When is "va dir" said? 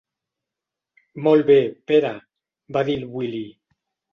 2.73-2.99